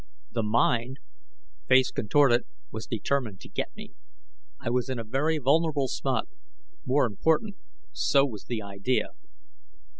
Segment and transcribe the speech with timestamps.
[0.31, 0.97] The Mind,
[1.67, 3.91] face contorted, was determined to get me.
[4.59, 6.27] I was in a very vulnerable spot;
[6.87, 7.55] more important,
[7.91, 9.09] so was the idea.